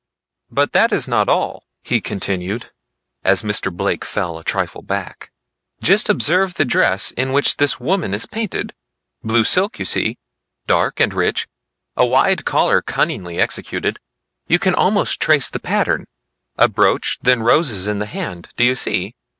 [0.49, 2.71] But that is not all," he continued
[3.23, 3.71] as Mr.
[3.71, 5.29] Blake fell a trifle aback;
[5.79, 8.73] "just observe the dress in which this woman is painted;
[9.23, 10.17] blue silk you see,
[10.65, 11.47] dark and rich;
[11.95, 13.99] a wide collar cunningly executed,
[14.47, 16.07] you can almost trace the pattern;
[16.57, 19.13] a brooch; then the roses in the hand, do you see?